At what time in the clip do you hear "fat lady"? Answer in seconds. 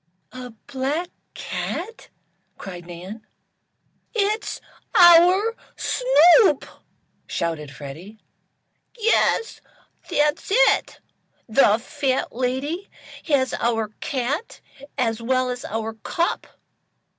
11.77-12.89